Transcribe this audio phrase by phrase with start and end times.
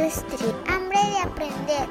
[0.00, 1.88] industria, hambre de aprender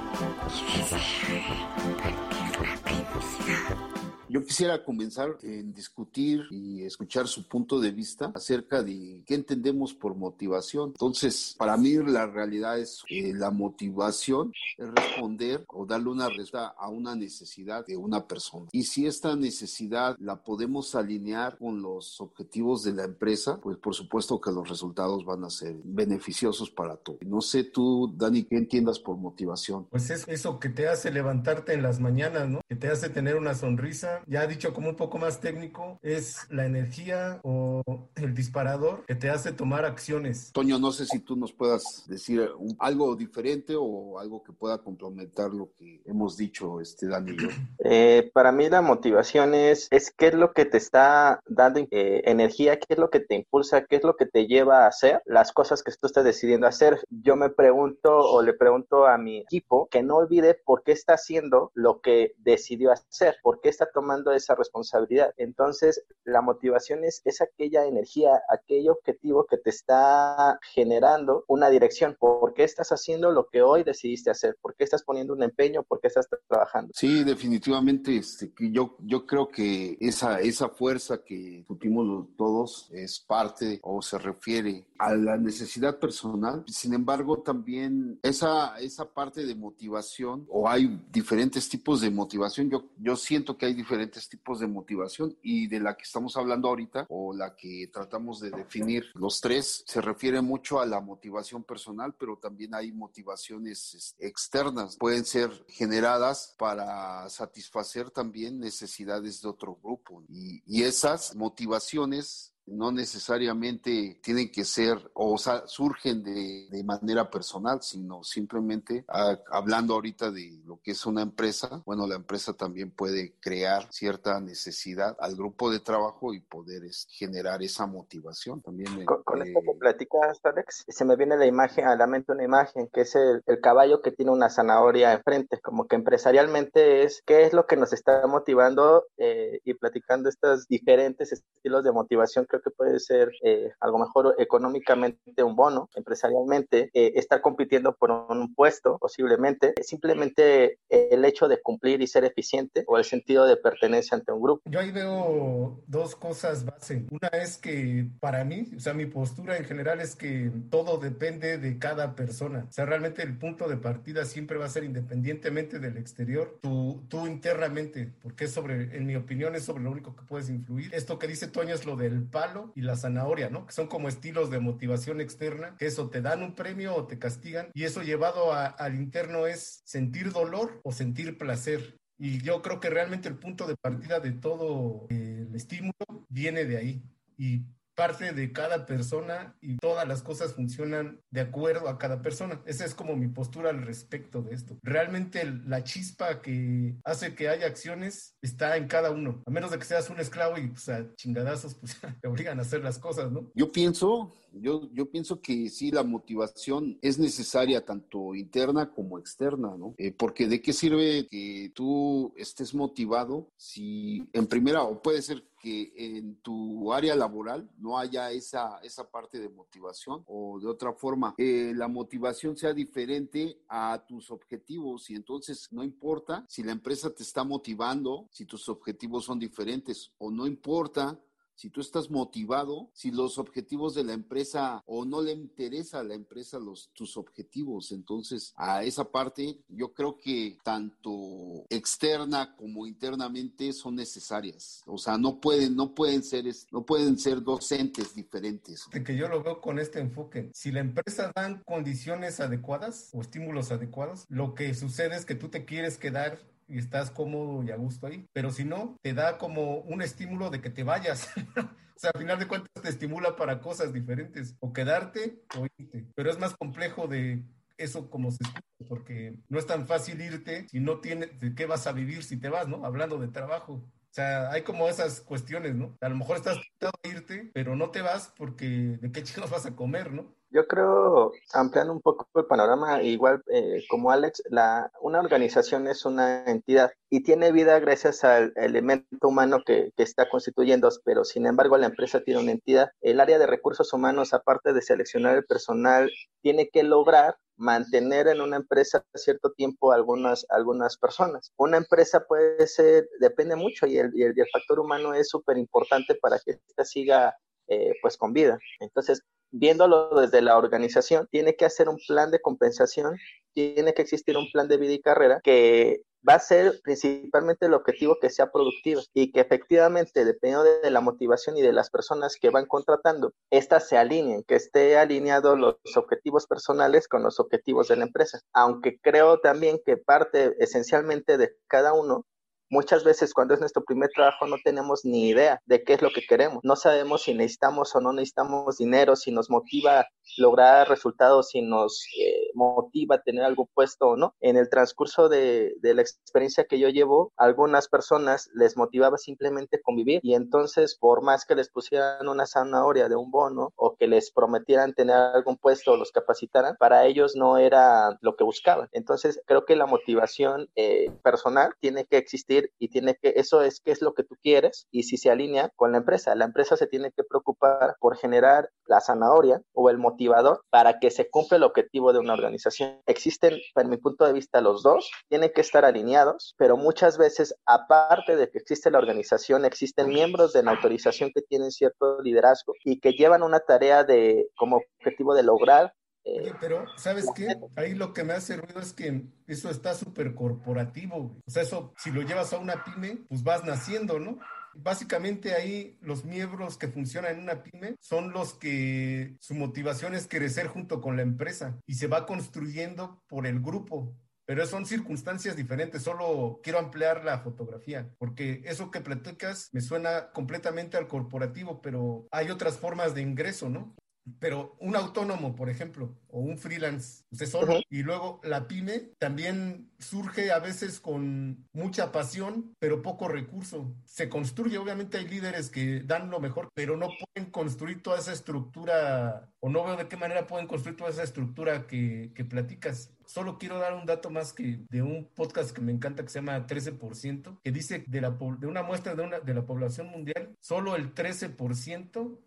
[0.49, 3.98] y deseo de compartir lo aprendido.
[4.29, 9.95] Yo quisiera comenzar en discutir y escuchar su punto de vista acerca de qué entendemos
[9.95, 10.89] por motivación.
[10.89, 16.67] Entonces, para mí la realidad es que la motivación es responder o darle una respuesta
[16.77, 18.67] a una necesidad de una persona.
[18.71, 23.95] Y si esta necesidad la podemos alinear con los objetivos de la empresa, pues por
[23.95, 27.19] supuesto que los resultados van a ser beneficiosos para todos.
[27.25, 29.85] No sé tú, Dani, qué entiendas por motivación.
[29.89, 32.61] Pues es eso que te hace levantarte en las mañanas, ¿no?
[32.69, 36.65] Que te hace tener una sonrisa ya dicho como un poco más técnico, es la
[36.65, 37.83] energía o
[38.15, 40.51] el disparador que te hace tomar acciones.
[40.53, 45.51] Toño, no sé si tú nos puedas decir algo diferente o algo que pueda complementar
[45.51, 47.35] lo que hemos dicho, este Dani
[47.79, 52.21] eh, para mí la motivación es, es qué es lo que te está dando eh,
[52.25, 55.21] energía, qué es lo que te impulsa, qué es lo que te lleva a hacer
[55.25, 56.99] las cosas que tú estás decidiendo hacer.
[57.09, 61.13] Yo me pregunto o le pregunto a mi equipo que no olvide por qué está
[61.13, 65.33] haciendo lo que decidió hacer, por qué está tomando esa responsabilidad.
[65.37, 72.15] Entonces, la motivación es, es aquella energía, aquel objetivo que te está generando una dirección.
[72.19, 74.57] ¿Por qué estás haciendo lo que hoy decidiste hacer?
[74.61, 75.83] ¿Por qué estás poniendo un empeño?
[75.83, 76.91] ¿Por qué estás trabajando?
[76.95, 83.79] Sí, definitivamente, este, yo, yo creo que esa, esa fuerza que discutimos todos es parte
[83.83, 86.63] o se refiere a la necesidad personal.
[86.67, 92.85] Sin embargo, también esa, esa parte de motivación, o hay diferentes tipos de motivación, yo,
[92.97, 96.69] yo siento que hay diferentes diferentes tipos de motivación y de la que estamos hablando
[96.69, 101.63] ahorita o la que tratamos de definir los tres se refiere mucho a la motivación
[101.63, 104.95] personal, pero también hay motivaciones este, externas.
[104.97, 112.91] Pueden ser generadas para satisfacer también necesidades de otro grupo y, y esas motivaciones no
[112.91, 119.05] necesariamente tienen que ser o surgen de, de, manera personal, sino simplemente
[119.51, 124.39] hablando ahorita de lo que es una empresa, bueno, la empresa también puede crear cierta
[124.39, 128.61] necesidad al grupo de trabajo y poder generar esa motivación.
[128.61, 132.43] También con, esto que platicas, Alex, se me viene la imagen, a la mente una
[132.43, 137.21] imagen que es el, el caballo que tiene una zanahoria enfrente, como que empresarialmente es
[137.25, 142.45] qué es lo que nos está motivando eh, y platicando estos diferentes estilos de motivación
[142.45, 148.53] que que puede ser eh, mejor económicamente un bono, empresarialmente, eh, estar compitiendo por un
[148.55, 154.17] puesto posiblemente, simplemente el hecho de cumplir y ser eficiente o el sentido de pertenencia
[154.17, 154.61] ante un grupo.
[154.65, 157.05] Yo ahí veo dos cosas base.
[157.11, 161.57] Una es que para mí, o sea, mi postura en general es que todo depende
[161.57, 162.65] de cada persona.
[162.69, 167.03] O sea, realmente el punto de partida siempre va a ser independientemente del exterior, tú,
[167.07, 170.93] tú internamente, porque es sobre, en mi opinión, es sobre lo único que puedes influir.
[170.93, 173.65] Esto que dice Toño es lo del palo y la zanahoria, ¿no?
[173.65, 177.19] Que son como estilos de motivación externa, que eso te dan un premio o te
[177.19, 181.99] castigan, y eso llevado al interno es sentir dolor o sentir placer.
[182.17, 185.93] Y yo creo que realmente el punto de partida de todo el estímulo
[186.27, 187.03] viene de ahí.
[187.37, 187.63] Y
[187.99, 192.61] parte de cada persona y todas las cosas funcionan de acuerdo a cada persona.
[192.65, 194.77] Esa es como mi postura al respecto de esto.
[194.83, 199.43] Realmente la chispa que hace que haya acciones está en cada uno.
[199.45, 202.61] A menos de que seas un esclavo y pues, a chingadazos pues, te obligan a
[202.61, 203.51] hacer las cosas, ¿no?
[203.53, 209.75] Yo pienso, yo, yo pienso que sí, la motivación es necesaria tanto interna como externa,
[209.77, 209.95] ¿no?
[209.97, 215.43] Eh, porque de qué sirve que tú estés motivado si en primera, o puede ser
[215.59, 220.93] que en tu área laboral no haya esa, esa parte de motivación o de otra
[220.93, 226.71] forma, eh, la motivación sea diferente a tus objetivos y entonces no importa si la
[226.71, 231.19] empresa te está motivando, si tus objetivos son diferentes o no importa
[231.59, 236.03] si tú estás motivado, si los objetivos de la empresa o no le interesa a
[236.05, 237.91] la empresa los, tus objetivos.
[237.91, 244.83] Entonces, a esa parte yo creo que tanto externa como internamente son necesarias.
[244.85, 248.85] O sea, no pueden, no pueden ser, no pueden ser docentes diferentes.
[248.85, 250.49] Que yo lo veo con este enfoque.
[250.53, 255.49] Si la empresa dan condiciones adecuadas o estímulos adecuados, lo que sucede es que tú
[255.49, 256.39] te quieres quedar
[256.69, 258.25] y estás cómodo y a gusto ahí.
[258.33, 261.29] Pero si no, te da como un estímulo de que te vayas.
[261.57, 266.05] o sea, al final de cuentas te estimula para cosas diferentes, o quedarte o irte.
[266.15, 267.43] Pero es más complejo de
[267.77, 271.65] eso como se escucha, porque no es tan fácil irte si no tienes de qué
[271.65, 272.85] vas a vivir si te vas, ¿no?
[272.85, 273.83] Hablando de trabajo.
[274.09, 275.95] O sea, hay como esas cuestiones, ¿no?
[276.01, 278.65] A lo mejor estás tentado a irte, pero no te vas porque
[278.99, 280.33] de qué chicos vas a comer, ¿no?
[280.51, 286.05] Yo creo, ampliando un poco el panorama, igual eh, como Alex, la, una organización es
[286.05, 291.45] una entidad y tiene vida gracias al elemento humano que, que, está constituyendo, pero sin
[291.45, 292.89] embargo la empresa tiene una entidad.
[293.01, 296.11] El área de recursos humanos, aparte de seleccionar el personal,
[296.41, 301.51] tiene que lograr mantener en una empresa cierto tiempo algunas, algunas personas.
[301.57, 306.15] Una empresa puede ser, depende mucho y el, y el, factor humano es súper importante
[306.15, 307.35] para que ésta siga
[307.67, 308.57] eh, pues con vida.
[308.79, 313.17] Entonces, viéndolo desde la organización, tiene que hacer un plan de compensación,
[313.53, 317.73] tiene que existir un plan de vida y carrera que va a ser principalmente el
[317.73, 322.37] objetivo que sea productivo y que efectivamente, dependiendo de la motivación y de las personas
[322.39, 327.87] que van contratando, éstas se alineen, que esté alineado los objetivos personales con los objetivos
[327.87, 328.39] de la empresa.
[328.53, 332.25] Aunque creo también que parte esencialmente de cada uno
[332.69, 336.11] Muchas veces cuando es nuestro primer trabajo no tenemos ni idea de qué es lo
[336.11, 336.59] que queremos.
[336.63, 340.07] No sabemos si necesitamos o no necesitamos dinero, si nos motiva
[340.37, 344.35] lograr resultados, si nos eh, motiva tener algo puesto o no.
[344.39, 349.81] En el transcurso de, de, la experiencia que yo llevo, algunas personas les motivaba simplemente
[349.81, 354.07] convivir y entonces por más que les pusieran una zanahoria de un bono o que
[354.07, 358.89] les prometieran tener algún puesto o los capacitaran, para ellos no era lo que buscaban.
[358.91, 363.81] Entonces creo que la motivación eh, personal tiene que existir y tiene que, eso es
[363.81, 366.35] qué es lo que tú quieres y si se alinea con la empresa.
[366.35, 371.11] La empresa se tiene que preocupar por generar la zanahoria o el motivador para que
[371.11, 373.01] se cumpla el objetivo de una organización.
[373.05, 377.55] Existen, para mi punto de vista, los dos, tienen que estar alineados, pero muchas veces,
[377.65, 382.73] aparte de que existe la organización, existen miembros de la autorización que tienen cierto liderazgo
[382.83, 385.93] y que llevan una tarea de, como objetivo de lograr
[386.37, 387.55] Oye, pero ¿sabes qué?
[387.75, 391.37] Ahí lo que me hace ruido es que eso está súper corporativo.
[391.45, 394.39] O sea, eso, si lo llevas a una pyme, pues vas naciendo, ¿no?
[394.75, 400.27] Básicamente ahí los miembros que funcionan en una pyme son los que su motivación es
[400.27, 404.15] crecer junto con la empresa y se va construyendo por el grupo.
[404.45, 410.31] Pero son circunstancias diferentes, solo quiero ampliar la fotografía, porque eso que platicas me suena
[410.31, 413.95] completamente al corporativo, pero hay otras formas de ingreso, ¿no?
[414.39, 419.91] Pero un autónomo, por ejemplo, o un freelance, usted solo, y luego la pyme también
[419.97, 423.95] surge a veces con mucha pasión, pero poco recurso.
[424.05, 428.33] Se construye, obviamente hay líderes que dan lo mejor, pero no pueden construir toda esa
[428.33, 433.13] estructura, o no veo de qué manera pueden construir toda esa estructura que, que platicas.
[433.25, 436.39] Solo quiero dar un dato más que de un podcast que me encanta que se
[436.39, 440.55] llama 13%, que dice de, la, de una muestra de, una, de la población mundial,
[440.59, 442.39] solo el 13%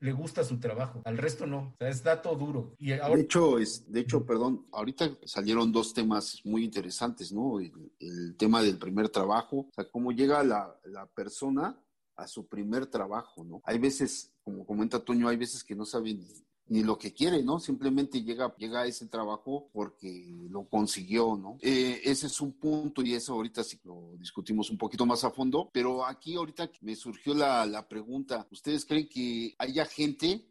[0.00, 2.74] le gusta su trabajo, al resto no, o sea, es dato duro.
[2.78, 7.58] Y De hecho, es, de hecho, perdón, ahorita salieron dos temas muy interesantes, ¿no?
[7.60, 11.76] El, tema del primer trabajo, o sea, cómo llega la, la persona
[12.16, 13.60] a su primer trabajo, ¿no?
[13.64, 16.24] Hay veces, como comenta Toño, hay veces que no saben
[16.68, 17.58] ni lo que quiere, ¿no?
[17.58, 21.58] Simplemente llega, llega a ese trabajo porque lo consiguió, ¿no?
[21.60, 25.30] Eh, ese es un punto y eso ahorita sí lo discutimos un poquito más a
[25.30, 30.46] fondo, pero aquí ahorita me surgió la, la pregunta, ¿ustedes creen que haya gente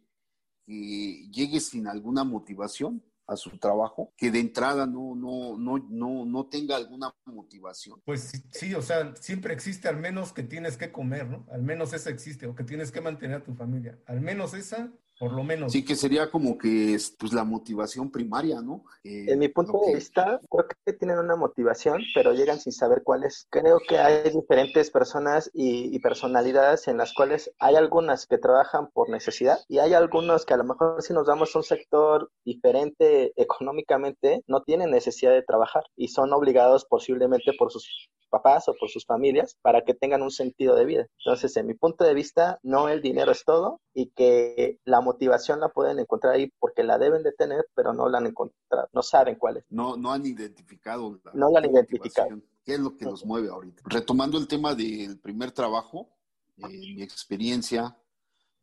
[0.65, 3.03] que llegue sin alguna motivación?
[3.27, 8.01] a su trabajo, que de entrada no, no, no, no, no tenga alguna motivación.
[8.05, 11.45] Pues sí, o sea, siempre existe al menos que tienes que comer, ¿no?
[11.51, 13.99] Al menos esa existe, o que tienes que mantener a tu familia.
[14.05, 15.71] Al menos esa por lo menos.
[15.71, 18.83] Sí, que sería como que es pues la motivación primaria, ¿no?
[19.03, 23.01] Eh, en mi punto de vista, creo que tienen una motivación, pero llegan sin saber
[23.03, 23.47] cuál es.
[23.49, 28.89] Creo que hay diferentes personas y, y, personalidades en las cuales hay algunas que trabajan
[28.91, 33.33] por necesidad y hay algunos que a lo mejor si nos damos un sector diferente
[33.35, 38.89] económicamente, no tienen necesidad de trabajar y son obligados posiblemente por sus papás o por
[38.89, 41.07] sus familias para que tengan un sentido de vida.
[41.19, 45.59] Entonces, en mi punto de vista, no el dinero es todo y que la motivación
[45.59, 49.01] la pueden encontrar ahí porque la deben de tener, pero no la han encontrado, no
[49.01, 49.65] saben cuál es.
[49.69, 52.39] No, no han identificado la, No la han identificado.
[52.63, 53.83] ¿Qué es lo que nos mueve ahorita?
[53.85, 56.09] Retomando el tema del primer trabajo,
[56.57, 57.97] eh, mi experiencia,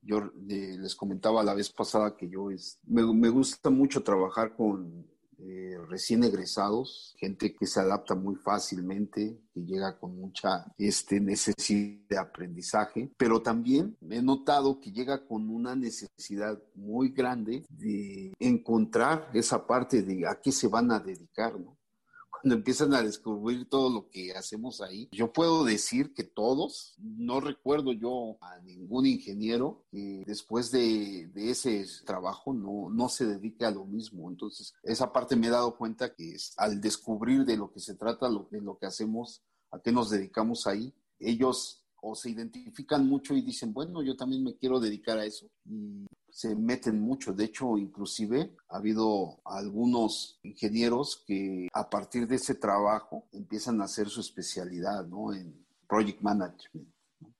[0.02, 0.18] yo
[0.48, 5.13] eh, les comentaba la vez pasada que yo es, me gusta mucho trabajar con
[5.88, 12.18] recién egresados, gente que se adapta muy fácilmente, que llega con mucha este, necesidad de
[12.18, 19.66] aprendizaje, pero también he notado que llega con una necesidad muy grande de encontrar esa
[19.66, 21.54] parte de a qué se van a dedicar.
[22.44, 27.40] Cuando empiezan a descubrir todo lo que hacemos ahí, yo puedo decir que todos, no
[27.40, 33.70] recuerdo yo a ningún ingeniero que después de, ese trabajo no, no se dedique a
[33.70, 34.28] lo mismo.
[34.28, 37.94] Entonces, esa parte me he dado cuenta que es, al descubrir de lo que se
[37.94, 43.34] trata, de lo que hacemos, a qué nos dedicamos ahí, ellos o se identifican mucho
[43.34, 45.46] y dicen, bueno, yo también me quiero dedicar a eso.
[45.64, 47.32] Y se meten mucho.
[47.32, 53.84] De hecho, inclusive ha habido algunos ingenieros que a partir de ese trabajo empiezan a
[53.84, 55.32] hacer su especialidad, ¿no?
[55.32, 56.88] En project management,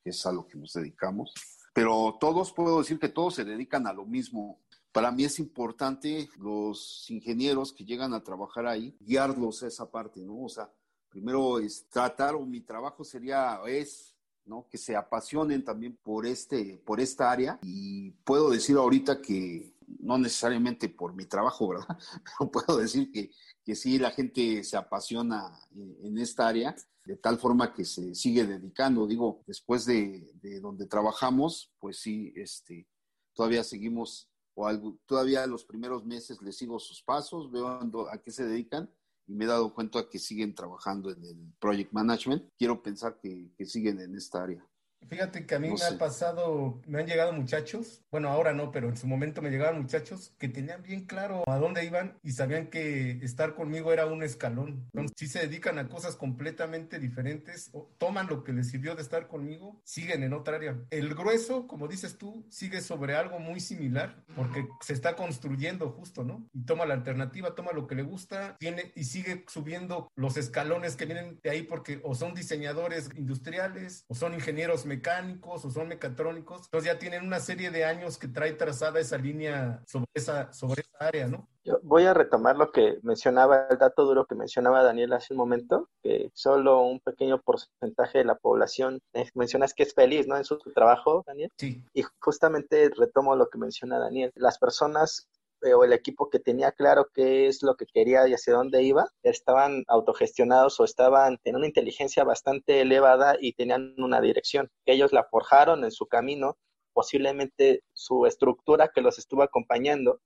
[0.03, 1.35] que es a lo que nos dedicamos.
[1.75, 4.61] Pero todos, puedo decir que todos se dedican a lo mismo.
[4.93, 10.23] para mí es importante los ingenieros que llegan a trabajar ahí, guiarlos a esa parte,
[10.23, 10.45] ¿no?
[10.45, 10.71] O sea,
[11.11, 14.14] primero es tratar, o mi trabajo sería, es,
[14.47, 14.67] ¿no?
[14.69, 17.59] Que se apasionen también por, este, por esta área.
[17.63, 21.99] Y puedo decir ahorita que no necesariamente por mi trabajo, ¿verdad?
[22.39, 23.31] Pero puedo decir que,
[23.65, 26.75] que sí, la gente se apasiona en, esta área
[27.05, 29.07] de tal forma que se sigue dedicando.
[29.07, 32.89] Digo, después de, de donde trabajamos, pues sí, este,
[33.35, 37.69] todavía seguimos, o algo, todavía los primeros meses les sigo sus pasos, veo
[38.11, 38.91] a qué se dedican
[39.27, 42.45] y me he dado cuenta que siguen trabajando en el project management.
[42.59, 44.67] Quiero pensar que, que siguen en esta área.
[45.09, 48.89] Fíjate que a mí me ha pasado, me han llegado muchachos, bueno, ahora no, pero
[48.89, 52.69] en su momento me llegaban muchachos que tenían bien claro a dónde iban y sabían
[52.69, 54.89] que estar conmigo era un escalón.
[54.93, 59.03] Entonces, si se dedican a cosas completamente diferentes, o toman lo que les sirvió de
[59.03, 60.77] estar conmigo, siguen en otra área.
[60.91, 66.25] El grueso, como dices tú, sigue sobre algo muy similar porque se está construyendo justo,
[66.25, 66.49] ¿no?
[66.53, 70.97] Y toma la alternativa, toma lo que le gusta, tiene y sigue subiendo los escalones
[70.97, 74.94] que vienen de ahí porque o son diseñadores industriales o son ingenieros mecánicos
[75.43, 79.83] o son mecatrónicos, entonces ya tienen una serie de años que trae trazada esa línea
[79.87, 81.49] sobre esa, sobre esa área, ¿no?
[81.65, 85.39] Yo voy a retomar lo que mencionaba, el dato duro que mencionaba Daniel hace un
[85.39, 90.37] momento, que solo un pequeño porcentaje de la población, eh, mencionas que es feliz, ¿no?
[90.37, 91.51] En su trabajo, Daniel.
[91.57, 91.83] Sí.
[91.95, 94.31] Y justamente retomo lo que menciona Daniel.
[94.35, 95.29] Las personas
[95.73, 99.09] o el equipo que tenía claro qué es lo que quería y hacia dónde iba,
[99.23, 104.71] estaban autogestionados o estaban en una inteligencia bastante elevada y tenían una dirección.
[104.85, 106.59] Ellos la forjaron en su camino,
[106.93, 110.21] posiblemente su estructura que los estuvo acompañando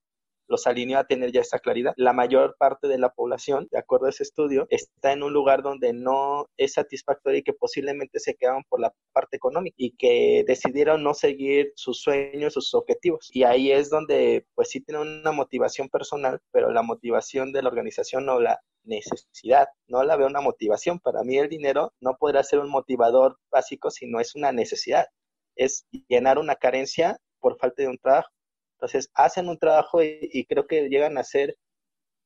[0.49, 1.93] los alineó a tener ya esa claridad.
[1.95, 5.61] La mayor parte de la población, de acuerdo a ese estudio, está en un lugar
[5.63, 10.43] donde no es satisfactorio y que posiblemente se quedaron por la parte económica y que
[10.45, 13.29] decidieron no seguir sus sueños, sus objetivos.
[13.31, 17.69] Y ahí es donde pues sí tienen una motivación personal, pero la motivación de la
[17.69, 20.99] organización no la necesidad, no la veo una motivación.
[20.99, 25.07] Para mí el dinero no podrá ser un motivador básico si no es una necesidad.
[25.55, 28.29] Es llenar una carencia por falta de un trabajo.
[28.79, 31.57] Entonces, hacen un trabajo y, creo que llegan a ser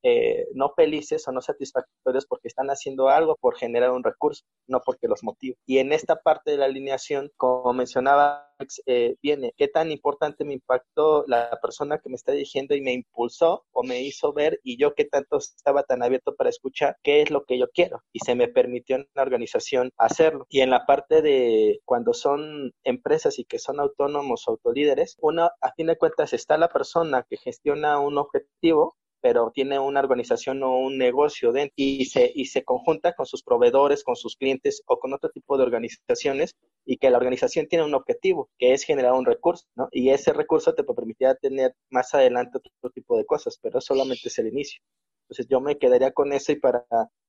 [0.04, 4.82] eh, no felices o no satisfactorios porque están haciendo algo por generar un recurso, no
[4.86, 5.56] porque los motive.
[5.66, 8.54] Y en esta parte de la alineación, como mencionaba,
[8.86, 12.94] eh, viene qué tan importante me impactó la persona que me está dirigiendo y me
[12.94, 17.22] impulsó o me hizo ver y yo qué tanto estaba tan abierto para escuchar qué
[17.22, 20.46] es lo que yo quiero y se me permitió en la organización hacerlo.
[20.50, 25.52] Y en la parte de cuando son empresas y que son autónomos o autolíderes, una,
[25.62, 30.62] a fin de cuentas está la persona que gestiona un objetivo pero tiene una organización
[30.64, 34.84] o un negocio dentro y se, y se conjunta con sus proveedores, con sus clientes
[34.86, 38.84] o con otro tipo de organizaciones y que la organización tiene un objetivo, que es
[38.84, 39.88] generar un recurso, ¿no?
[39.94, 44.38] Y ese recurso te permitirá tener más adelante otro tipo de cosas, pero solamente es
[44.40, 44.82] el inicio.
[45.24, 46.86] Entonces yo me quedaría con eso y para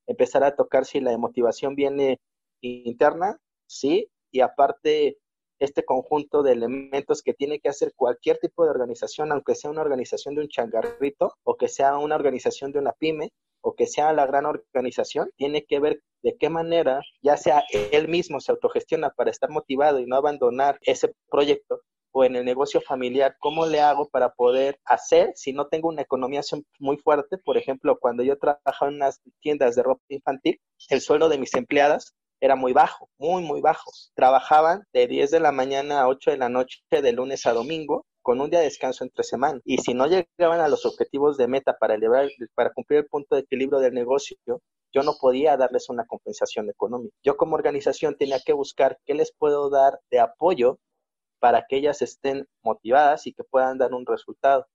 [0.08, 2.18] empezar a tocar si la motivación viene
[2.60, 5.18] interna, sí, y aparte
[5.64, 9.82] este conjunto de elementos que tiene que hacer cualquier tipo de organización, aunque sea una
[9.82, 14.12] organización de un changarrito o que sea una organización de una pyme o que sea
[14.12, 19.10] la gran organización, tiene que ver de qué manera, ya sea él mismo se autogestiona
[19.10, 21.80] para estar motivado y no abandonar ese proyecto,
[22.16, 26.02] o en el negocio familiar, ¿cómo le hago para poder hacer si no tengo una
[26.02, 26.42] economía
[26.78, 27.38] muy fuerte?
[27.38, 31.54] Por ejemplo, cuando yo trabajaba en unas tiendas de ropa infantil, el sueldo de mis
[31.54, 33.90] empleadas era muy bajo, muy, muy bajo.
[34.14, 38.06] Trabajaban de 10 de la mañana a 8 de la noche de lunes a domingo
[38.22, 39.60] con un día de descanso entre semana.
[39.64, 43.34] Y si no llegaban a los objetivos de meta para, elevar, para cumplir el punto
[43.34, 44.36] de equilibrio del negocio,
[44.92, 47.14] yo no podía darles una compensación económica.
[47.22, 50.78] Yo como organización tenía que buscar qué les puedo dar de apoyo
[51.40, 54.66] para que ellas estén motivadas y que puedan dar un resultado.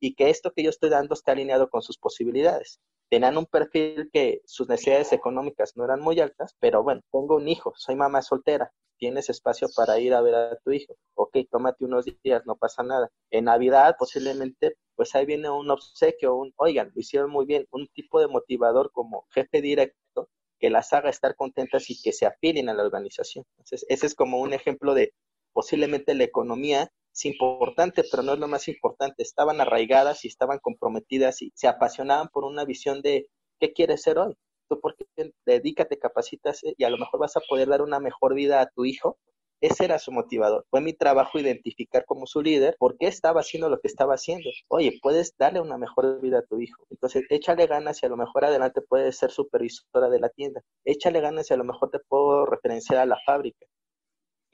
[0.00, 4.10] Y que esto que yo estoy dando esté alineado con sus posibilidades tenían un perfil
[4.12, 8.22] que sus necesidades económicas no eran muy altas, pero bueno, tengo un hijo, soy mamá
[8.22, 12.56] soltera, tienes espacio para ir a ver a tu hijo, ok, tómate unos días, no
[12.56, 13.10] pasa nada.
[13.30, 17.86] En Navidad posiblemente, pues ahí viene un obsequio, un, oigan, lo hicieron muy bien, un
[17.88, 22.68] tipo de motivador como jefe directo que las haga estar contentas y que se afilen
[22.68, 23.44] a la organización.
[23.58, 25.12] Entonces, ese es como un ejemplo de
[25.52, 29.22] posiblemente la economía es importante, pero no es lo más importante.
[29.22, 34.18] Estaban arraigadas y estaban comprometidas y se apasionaban por una visión de qué quieres ser
[34.18, 34.34] hoy.
[34.68, 35.06] Tú porque
[35.46, 38.84] dedícate, capacitas y a lo mejor vas a poder dar una mejor vida a tu
[38.84, 39.16] hijo.
[39.62, 40.66] Ese era su motivador.
[40.68, 44.50] Fue mi trabajo identificar como su líder por qué estaba haciendo lo que estaba haciendo.
[44.68, 46.84] Oye, puedes darle una mejor vida a tu hijo.
[46.90, 50.60] Entonces, échale ganas y a lo mejor adelante puedes ser supervisora de la tienda.
[50.84, 53.64] Échale ganas y a lo mejor te puedo referenciar a la fábrica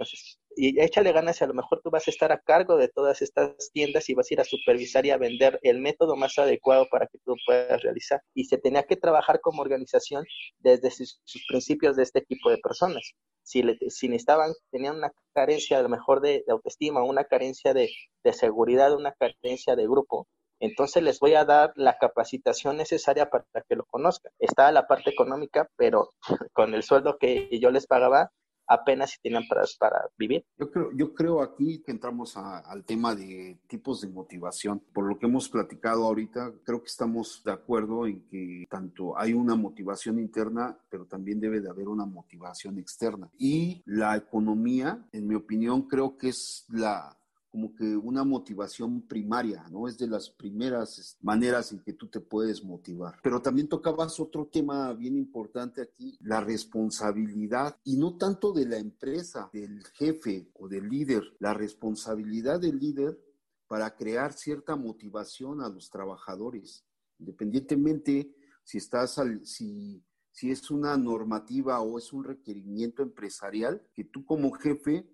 [0.03, 3.23] Entonces, y échale ganas a lo mejor tú vas a estar a cargo de todas
[3.23, 6.87] estas tiendas y vas a ir a supervisar y a vender el método más adecuado
[6.91, 8.21] para que tú puedas realizar.
[8.35, 10.25] Y se tenía que trabajar como organización
[10.59, 13.15] desde sus, principios de este tipo de personas.
[13.43, 17.91] Si, le, si necesitaban, tenían una carencia a lo mejor de, autoestima, una carencia de,
[18.23, 20.29] de seguridad, una carencia de grupo,
[20.63, 24.31] entonces les voy a dar la capacitación necesaria para que lo conozcan.
[24.39, 26.11] Está la parte económica, pero
[26.53, 28.31] con el sueldo que yo les pagaba,
[28.73, 30.45] apenas si tenían para, para vivir.
[30.59, 34.81] Yo creo, yo creo aquí que entramos al tema de tipos de motivación.
[34.93, 39.33] Por lo que hemos platicado ahorita, creo que estamos de acuerdo en que tanto hay
[39.33, 43.31] una motivación interna, pero también debe de haber una motivación externa.
[43.39, 47.17] Y la economía, en mi opinión, creo que es la,
[47.53, 49.87] como que una motivación primaria, ¿no?
[49.87, 53.21] Es de las primeras maneras en que tú te puedes motivar.
[53.23, 58.79] Pero también tocabas otro tema bien importante aquí, la responsabilidad, y no tanto de la
[58.79, 63.21] empresa, del jefe o del líder, la responsabilidad del líder
[63.67, 66.87] para crear cierta motivación a los trabajadores,
[67.19, 74.05] independientemente si estás al, si si es una normativa o es un requerimiento empresarial, que
[74.05, 75.07] tú como jefe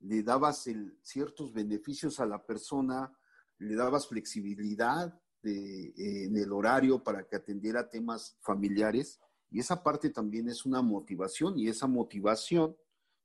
[0.00, 0.68] le dabas
[1.02, 3.12] ciertos beneficios a la persona,
[3.58, 9.20] le dabas flexibilidad en el horario para que atendiera temas familiares.
[9.50, 12.76] Y esa parte también es una motivación y esa motivación,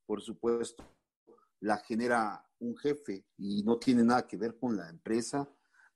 [0.06, 0.84] por supuesto,
[1.60, 5.50] la genera un jefe y no tiene nada que ver con la empresa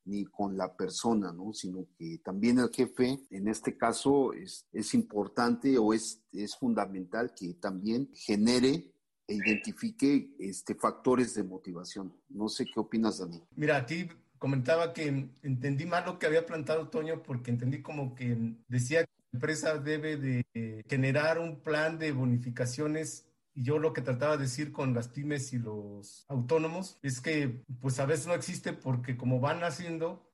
[0.06, 1.54] ni con la persona, ¿no?
[1.54, 6.22] Sino que también el jefe, en este caso, es, importante o es
[6.60, 8.95] fundamental que también genere
[9.28, 12.14] e identifique este, factores de motivación.
[12.30, 13.42] No sé qué opinas, Dani.
[13.56, 18.56] Mira, aquí comentaba que entendí mal lo que había plantado Toño porque entendí como que
[18.68, 24.02] decía que la empresa debe de generar un plan de bonificaciones y yo lo que
[24.02, 28.34] trataba de decir con las pymes y los autónomos es que pues a veces no
[28.34, 30.25] existe porque como van haciendo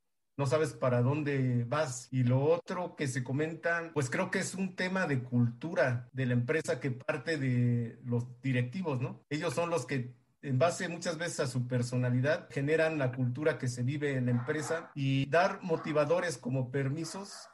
[0.42, 2.08] no sabes para dónde vas.
[2.10, 6.26] Y lo otro que se comenta, pues creo que es un tema de cultura de
[6.26, 9.24] la empresa que parte de los directivos, ¿no?
[9.30, 13.68] Ellos son los que en base muchas veces a su personalidad, generan la cultura que
[13.68, 17.48] se vive en la empresa y dar motivadores como permisos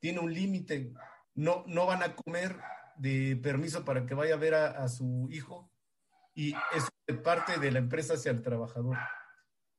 [0.00, 0.92] tiene un límite.
[1.36, 2.56] No, no van a comer
[2.96, 5.70] de permiso para que vaya a ver a, su hijo
[6.34, 8.98] y es parte de la empresa hacia el trabajador.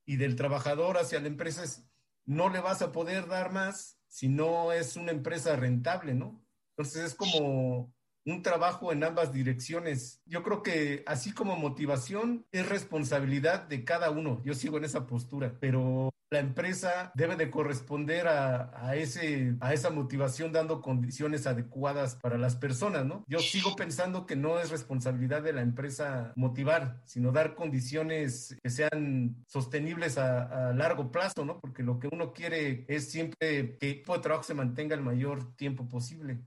[0.05, 1.85] Y del trabajador hacia la empresa es
[2.25, 6.43] no le vas a poder dar más si no es una empresa rentable, ¿no?
[6.77, 7.93] Entonces es como
[8.25, 10.21] un trabajo en ambas direcciones.
[10.25, 14.41] Yo creo que así como motivación es responsabilidad de cada uno.
[14.43, 19.89] Yo sigo en esa postura, pero la empresa debe de corresponder a, ese, a esa
[19.89, 23.23] motivación dando condiciones adecuadas para las personas, ¿no?
[23.27, 28.69] Yo sigo pensando que no es responsabilidad de la empresa motivar, sino dar condiciones que
[28.69, 31.59] sean sostenibles a, largo plazo, ¿no?
[31.59, 35.88] Porque lo que uno quiere es siempre que el trabajo se mantenga el mayor tiempo
[35.88, 36.39] posible.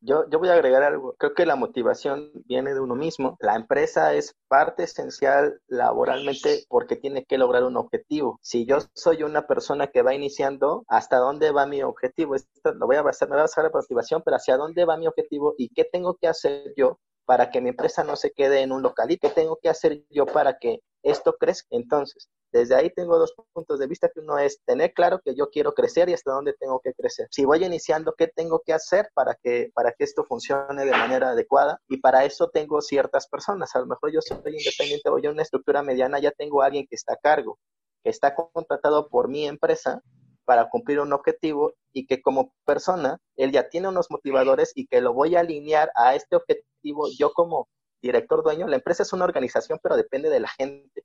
[0.00, 1.14] Yo, yo voy a agregar algo.
[1.18, 3.36] Creo que la motivación viene de uno mismo.
[3.40, 8.38] La empresa es parte esencial laboralmente porque tiene que lograr un objetivo.
[8.42, 12.34] Si yo soy una persona que va iniciando, ¿hasta dónde va mi objetivo?
[12.34, 14.96] Esto lo voy a basar, me va a basar la motivación, pero ¿hacia dónde va
[14.96, 18.60] mi objetivo y qué tengo que hacer yo para que mi empresa no se quede
[18.60, 21.68] en un local y qué tengo que hacer yo para que esto crezca.
[21.70, 25.50] Entonces, desde ahí tengo dos puntos de vista, que uno es tener claro que yo
[25.50, 27.26] quiero crecer y hasta dónde tengo que crecer.
[27.30, 31.30] Si voy iniciando, ¿qué tengo que hacer para que, para que esto funcione de manera
[31.30, 31.80] adecuada?
[31.88, 33.74] Y para eso tengo ciertas personas.
[33.74, 36.86] A lo mejor yo soy independiente o yo en una estructura mediana ya tengo alguien
[36.88, 37.58] que está a cargo,
[38.04, 40.00] que está contratado por mi empresa
[40.44, 45.00] para cumplir un objetivo y que como persona él ya tiene unos motivadores y que
[45.00, 47.68] lo voy a alinear a este objetivo yo como
[48.02, 51.04] director dueño, la empresa es una organización, pero depende de la gente.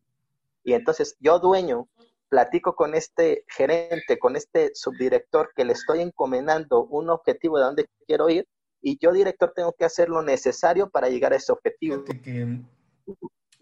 [0.65, 1.87] Y entonces yo dueño
[2.27, 7.89] platico con este gerente, con este subdirector que le estoy encomendando un objetivo de dónde
[8.05, 8.47] quiero ir
[8.81, 12.03] y yo director tengo que hacer lo necesario para llegar a ese objetivo.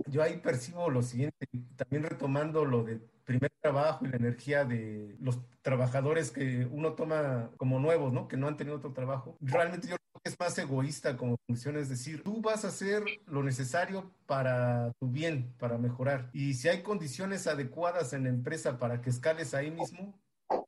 [0.05, 5.15] Yo ahí percibo lo siguiente, también retomando lo de primer trabajo y la energía de
[5.19, 8.27] los trabajadores que uno toma como nuevos, ¿no?
[8.27, 9.37] Que no han tenido otro trabajo.
[9.41, 13.03] Realmente yo creo que es más egoísta como función, es decir, tú vas a hacer
[13.25, 16.29] lo necesario para tu bien, para mejorar.
[16.31, 20.17] Y si hay condiciones adecuadas en la empresa para que escales ahí mismo,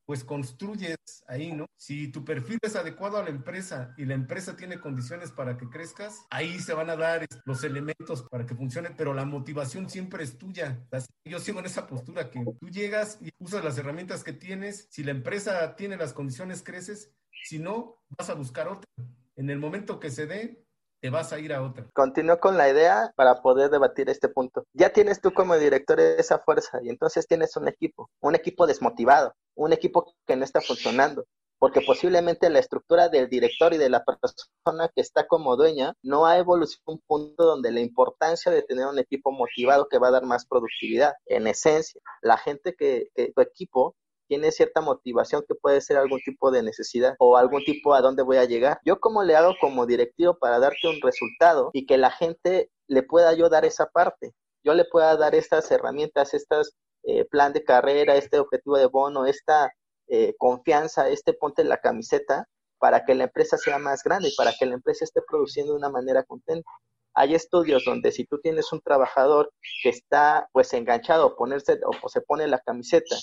[0.09, 1.67] pues construyes ahí, ¿no?
[1.77, 5.69] Si tu perfil es adecuado a la empresa y la empresa tiene condiciones para que
[5.69, 10.23] crezcas, ahí se van a dar los elementos para que funcione, pero la motivación siempre
[10.23, 10.83] es tuya.
[11.25, 15.03] Yo sigo en esa postura que tú llegas y usas las herramientas que tienes, si
[15.03, 18.89] la empresa tiene las condiciones, creces, si no, vas a buscar otra.
[19.35, 20.65] En el momento que se dé,
[21.01, 21.85] te vas a ir a otra.
[21.93, 24.65] Continúo con la idea para poder debatir este punto.
[24.73, 29.33] Ya tienes tú como director esa fuerza y entonces tienes un equipo, un equipo desmotivado,
[29.65, 31.25] un equipo que no está funcionando,
[31.59, 36.25] porque posiblemente la estructura del director y de la persona que está como dueña no
[36.25, 40.07] ha evolucionado a un punto donde la importancia de tener un equipo motivado que va
[40.07, 41.13] a dar más productividad.
[41.25, 43.95] En esencia, la gente que, tu equipo
[44.27, 48.23] tiene cierta motivación que puede ser algún tipo de necesidad o algún tipo a dónde
[48.23, 48.79] voy a llegar.
[48.85, 53.03] Yo cómo le hago como directivo para darte un resultado y que la gente le
[53.03, 54.33] pueda yo dar esa parte.
[54.63, 59.25] Yo le pueda dar estas herramientas, estas eh, plan de carrera, este objetivo de bono,
[59.25, 59.71] esta
[60.07, 62.47] eh, confianza, este ponte la camiseta
[62.79, 65.77] para que la empresa sea más grande y para que la empresa esté produciendo de
[65.77, 66.69] una manera contenta.
[67.13, 69.51] Hay estudios donde si tú tienes un trabajador
[69.83, 73.15] que está pues enganchado ponerse o se pone la camiseta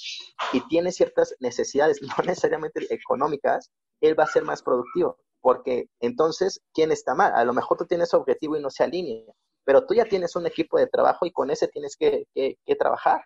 [0.52, 5.18] y tiene ciertas necesidades, no necesariamente económicas, él va a ser más productivo.
[5.40, 7.32] Porque entonces, ¿quién está mal?
[7.34, 9.32] A lo mejor tú tienes objetivo y no se alinea,
[9.64, 12.76] pero tú ya tienes un equipo de trabajo y con ese tienes que, que, que
[12.76, 13.24] trabajar.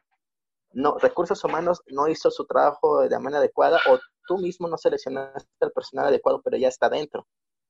[0.72, 5.48] No, recursos humanos no hizo su trabajo de manera adecuada o tú mismo no seleccionaste
[5.60, 7.26] al personal adecuado, pero ya está dentro.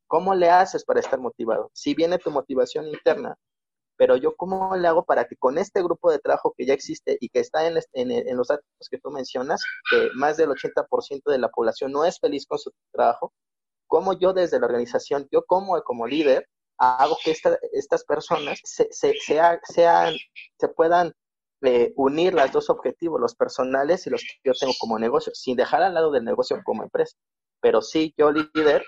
[0.07, 1.71] ¿Cómo le haces para estar motivado?
[1.73, 3.37] Si viene tu motivación interna,
[3.97, 7.19] pero yo cómo le hago para que con este grupo de trabajo que ya existe
[7.21, 11.51] y que está en, los datos que tú mencionas, que más del 80% de la
[11.51, 13.33] población no es feliz con su trabajo,
[13.87, 17.37] cómo yo desde la organización, yo como, como líder, hago que
[17.73, 19.61] estas personas se, se, sean,
[20.59, 21.13] se puedan
[21.63, 25.57] eh, unir los dos objetivos, los personales y los que yo tengo como negocio, sin
[25.57, 27.17] dejar al lado del negocio como empresa.
[27.61, 28.85] Pero sí, yo líder,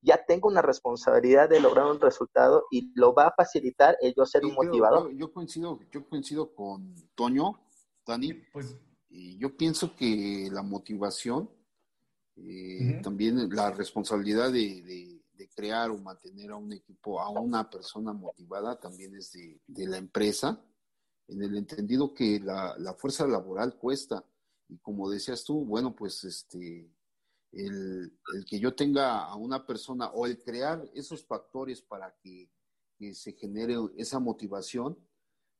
[0.00, 4.24] ya tengo una responsabilidad de lograr un resultado y lo va a facilitar el yo
[4.26, 5.12] ser un motivador.
[5.14, 7.60] Yo, coincido, yo coincido con Toño,
[8.06, 8.76] Dani, pues
[9.14, 11.50] y yo pienso que la motivación,
[12.36, 15.20] eh, también la responsabilidad de,
[15.54, 20.64] crear o mantener a un equipo, a una persona motivada, también es de, la empresa,
[21.28, 24.24] en el entendido que la, la fuerza laboral cuesta.
[24.68, 26.90] Y como decías tú, bueno, pues este,
[27.52, 32.50] el, que yo tenga a una persona o el crear esos factores para que,
[33.14, 34.96] se genere esa motivación,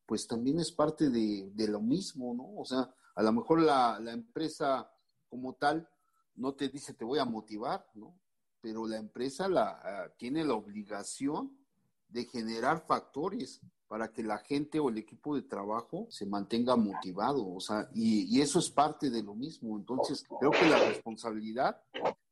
[0.07, 2.55] pues también es parte de, lo mismo, ¿no?
[2.57, 4.88] O sea, a lo mejor la, la, empresa
[5.29, 5.88] como tal
[6.37, 8.16] no te dice te voy a motivar, ¿no?
[8.61, 11.59] Pero la empresa la, ah, tiene la obligación
[12.12, 17.46] de generar factores para que la gente o el equipo de trabajo se mantenga motivado,
[17.46, 19.77] o sea, y, eso es parte de lo mismo.
[19.77, 21.79] Entonces, creo que la responsabilidad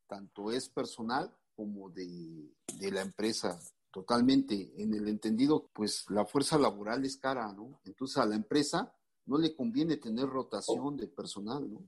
[0.06, 2.50] tanto es personal como de,
[2.90, 7.78] la empresa, totalmente, en el entendido, pues la fuerza laboral es cara, ¿no?
[7.84, 8.94] Entonces a la empresa
[9.26, 11.84] no le conviene tener rotación de personal, ¿no?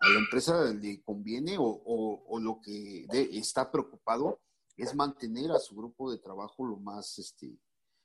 [0.00, 4.38] A la empresa le conviene o, lo que está preocupado
[4.78, 7.58] es mantener a su grupo de trabajo lo más, este,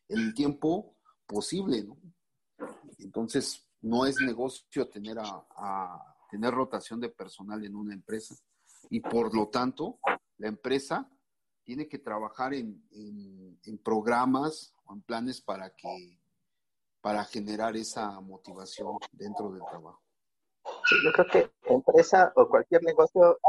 [0.10, 1.98] el tiempo posible, ¿no?
[2.98, 8.36] Entonces, no es negocio tener a, tener rotación de personal en una empresa.
[8.90, 10.00] Y por lo tanto,
[10.38, 11.10] la empresa
[11.64, 16.20] tiene que trabajar en, en, programas o en planes para que
[17.02, 20.03] para generar esa motivación dentro del trabajo.
[21.04, 23.39] Yo creo que empresa o cualquier negocio,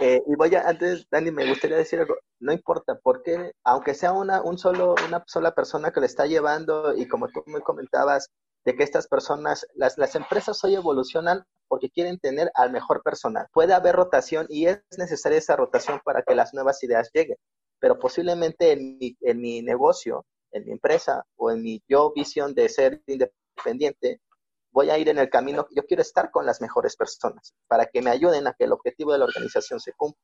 [0.00, 4.12] eh, y voy a, antes, Dani, me gustaría decir algo, no importa, porque aunque sea
[4.12, 8.30] una, un solo, una sola persona que le está llevando, y como tú me comentabas,
[8.64, 13.46] de que estas personas, las, las empresas hoy evolucionan porque quieren tener al mejor personal.
[13.52, 17.36] Puede haber rotación y es necesaria esa rotación para que las nuevas ideas lleguen,
[17.78, 22.54] pero posiblemente en mi, en mi negocio, en mi empresa o en mi yo visión
[22.54, 24.20] de ser independiente,
[24.74, 28.02] voy a ir en el camino, yo quiero estar con las mejores personas para que
[28.02, 30.20] me ayuden a que el objetivo de la organización se cumpla.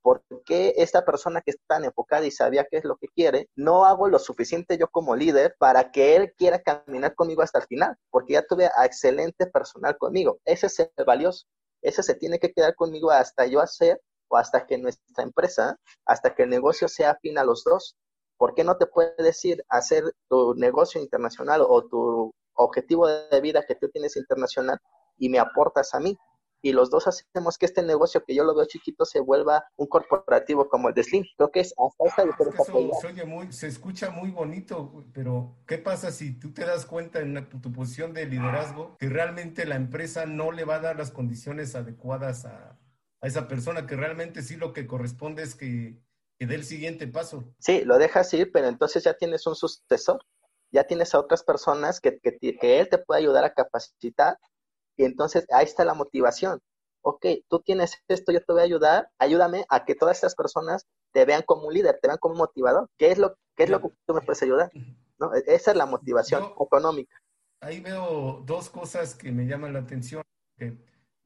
[0.00, 3.50] ¿Por qué esta persona que está tan enfocada y sabía qué es lo que quiere,
[3.54, 7.66] no hago lo suficiente yo como líder para que él quiera caminar conmigo hasta el
[7.66, 7.96] final?
[8.10, 10.38] Porque ya tuve a excelente personal conmigo.
[10.44, 11.46] Ese es el valioso.
[11.82, 16.34] Ese se tiene que quedar conmigo hasta yo hacer o hasta que nuestra empresa, hasta
[16.34, 17.96] que el negocio sea afín a los dos.
[18.38, 23.64] ¿Por qué no te puedes ir hacer tu negocio internacional o tu objetivo de vida
[23.66, 24.78] que tú tienes internacional
[25.18, 26.16] y me aportas a mí.
[26.62, 29.86] Y los dos hacemos que este negocio que yo lo veo chiquito se vuelva un
[29.86, 31.24] corporativo como el de Slim.
[31.36, 32.64] Creo que es hasta esta diferencia.
[33.00, 37.20] se, oye muy, se escucha muy bonito, pero ¿qué pasa si tú te das cuenta
[37.20, 41.12] en tu posición de liderazgo que realmente la empresa no le va a dar las
[41.12, 42.76] condiciones adecuadas a,
[43.20, 46.00] a esa persona, que realmente sí lo que corresponde es que,
[46.38, 47.54] que dé el siguiente paso?
[47.58, 50.20] Sí, lo dejas ir, pero entonces ya tienes un sucesor
[50.76, 54.38] ya tienes a otras personas que, que, que él te puede ayudar a capacitar
[54.96, 56.60] y entonces ahí está la motivación.
[57.00, 60.86] Ok, tú tienes esto, yo te voy a ayudar, ayúdame a que todas estas personas
[61.12, 62.90] te vean como un líder, te vean como un motivador.
[62.98, 64.70] ¿Qué es lo, qué es lo que tú me puedes ayudar?
[65.18, 65.34] ¿No?
[65.34, 67.16] E, esa es la motivación económica.
[67.60, 70.22] Ahí veo dos cosas que me llaman la atención.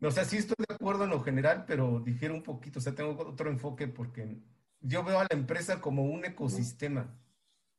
[0.01, 2.79] o sea, sí estoy de acuerdo en lo general, pero difiero un poquito.
[2.79, 4.39] O sea, tengo otro enfoque porque
[4.81, 7.19] yo veo a la empresa como un ecosistema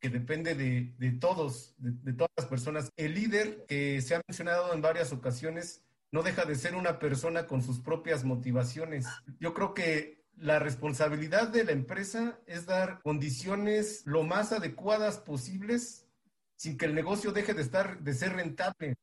[0.02, 2.90] que depende de, de todos, de, todas las personas.
[2.98, 7.46] El líder, que se ha mencionado en varias ocasiones, no deja de ser una persona
[7.46, 9.06] con sus propias motivaciones.
[9.40, 16.08] Yo creo que la responsabilidad de la empresa es dar condiciones lo más adecuadas posibles
[16.56, 18.96] sin que el negocio deje de estar, de ser rentable,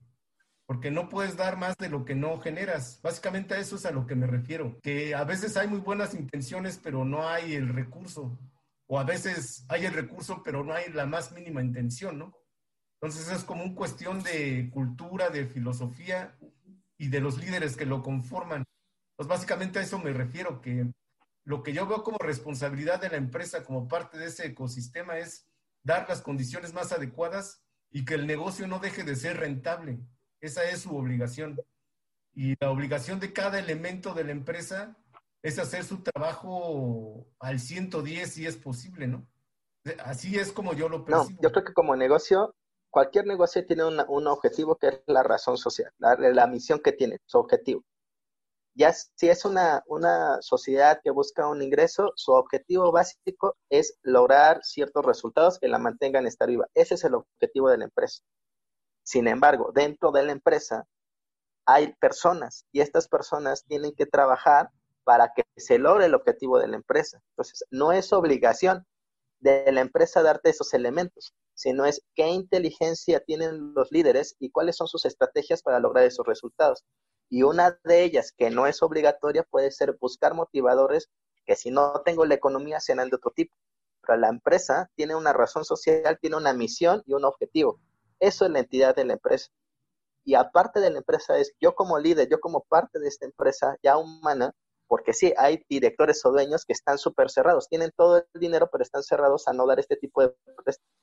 [0.66, 3.00] porque no puedes dar más de lo que no generas.
[3.02, 6.14] Básicamente a eso es a lo que me refiero, que a veces hay muy buenas
[6.14, 8.38] intenciones, pero no hay el recurso,
[8.88, 12.34] o a veces hay el recurso, pero no hay la más mínima intención, ¿no?
[13.00, 16.36] Entonces es como una cuestión de cultura, de filosofía
[16.96, 18.64] y de los líderes que lo conforman.
[19.14, 20.90] Pues básicamente a eso me refiero, que
[21.44, 25.46] lo que yo veo como responsabilidad de la empresa como parte de ese ecosistema es
[25.84, 30.00] dar las condiciones más adecuadas y que el negocio no deje de ser rentable.
[30.40, 31.60] Esa es su obligación.
[32.34, 34.96] Y la obligación de cada elemento de la empresa
[35.42, 39.26] es hacer su trabajo al 110 si es posible, ¿no?
[40.00, 41.30] Así es como yo lo percibo.
[41.30, 42.54] No, yo creo que como negocio,
[42.90, 47.18] cualquier negocio tiene un objetivo que es la razón social, la, la misión que tiene,
[47.26, 47.84] su objetivo.
[48.74, 54.60] Ya si es una, una sociedad que busca un ingreso, su objetivo básico es lograr
[54.62, 56.68] ciertos resultados que la mantengan estar viva.
[56.74, 58.22] Ese es el objetivo de la empresa.
[59.02, 60.86] Sin embargo, dentro de la empresa
[61.66, 64.70] hay personas y estas personas tienen que trabajar
[65.08, 67.18] para que se logre el objetivo de la empresa.
[67.30, 68.86] Entonces, no es obligación
[69.40, 74.76] de la empresa darte esos elementos, sino es qué inteligencia tienen los líderes y cuáles
[74.76, 76.84] son sus estrategias para lograr esos resultados.
[77.30, 81.08] Y una de ellas, que no es obligatoria, puede ser buscar motivadores
[81.46, 83.56] que si no tengo la economía sean de otro tipo.
[84.02, 87.80] Pero la empresa tiene una razón social, tiene una misión y un objetivo.
[88.20, 89.48] Eso es la entidad de la empresa.
[90.22, 93.78] Y aparte de la empresa es yo como líder, yo como parte de esta empresa
[93.82, 94.54] ya humana,
[94.88, 98.82] porque sí, hay directores o dueños que están súper cerrados, tienen todo el dinero, pero
[98.82, 100.34] están cerrados a no dar este tipo de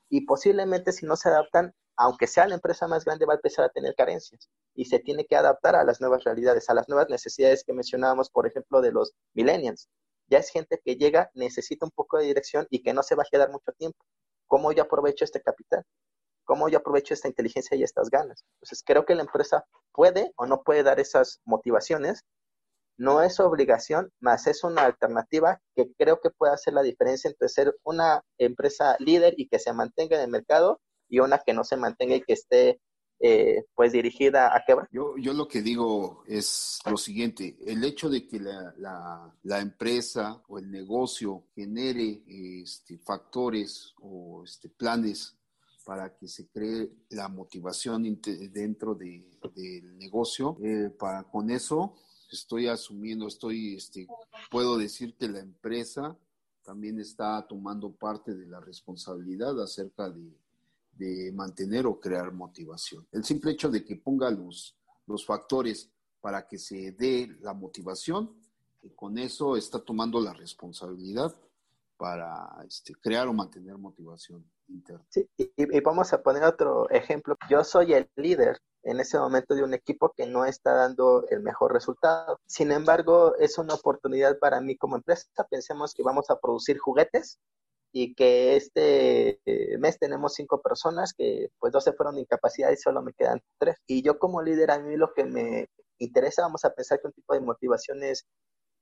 [0.08, 3.64] y posiblemente si no se adaptan, aunque sea la empresa más grande, va a empezar
[3.64, 7.08] a tener carencias y se tiene que adaptar a las nuevas realidades, a las nuevas
[7.08, 9.88] necesidades que mencionábamos, por ejemplo, de los millennials.
[10.28, 13.22] Ya es gente que llega, necesita un poco de dirección y que no se va
[13.22, 13.98] a quedar mucho tiempo.
[14.46, 15.84] ¿Cómo yo aprovecho este capital?
[16.44, 18.44] ¿Cómo yo aprovecho esta inteligencia y estas ganas?
[18.56, 22.24] Entonces, creo que la empresa puede o no puede dar esas motivaciones
[22.98, 27.48] no es obligación, más es una alternativa que creo que puede hacer la diferencia entre
[27.48, 31.64] ser una empresa líder y que se mantenga en el mercado y una que no
[31.64, 32.80] se mantenga y que esté
[33.18, 34.88] eh, pues dirigida a quebrar.
[34.92, 40.42] Yo, yo lo que digo es lo siguiente, el hecho de que la, la, empresa
[40.48, 45.34] o el negocio genere este, factores o este, planes
[45.86, 48.20] para que se cree la motivación
[48.52, 51.94] dentro de, del negocio, eh, para con eso
[52.30, 54.06] estoy asumiendo, estoy, este,
[54.50, 56.16] puedo decir que la empresa
[56.62, 60.36] también está tomando parte de la responsabilidad acerca de,
[60.92, 63.06] de mantener o crear motivación.
[63.12, 68.34] El simple hecho de que ponga los, los factores para que se dé la motivación,
[68.82, 71.34] y con eso está tomando la responsabilidad
[71.96, 75.04] para este, crear o mantener motivación interna.
[75.08, 77.36] Sí, y, y, vamos a poner otro ejemplo.
[77.48, 81.40] Yo soy el líder en ese momento de un equipo que no está dando el
[81.40, 82.38] mejor resultado.
[82.46, 85.26] Sin embargo, es una oportunidad para mí como empresa.
[85.50, 87.38] Pensemos que vamos a producir juguetes
[87.92, 92.70] y que este eh, mes tenemos cinco personas que pues dos se fueron de incapacidad
[92.70, 93.76] y solo me quedan tres.
[93.88, 95.68] Y yo como líder a mí lo que me
[95.98, 98.24] interesa, vamos a pensar que un tipo de motivación es